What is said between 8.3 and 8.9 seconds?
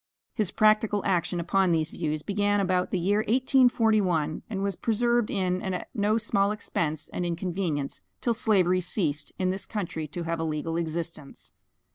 slavery